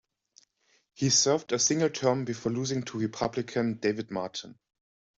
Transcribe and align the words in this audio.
He 0.95 1.11
served 1.11 1.51
a 1.51 1.59
single 1.59 1.91
term 1.91 2.25
before 2.25 2.51
losing 2.51 2.81
to 2.85 2.97
Republican 2.97 3.75
David 3.75 4.09
Martin. 4.09 4.57